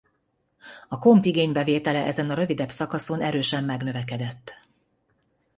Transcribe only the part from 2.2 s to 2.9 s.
a rövidebb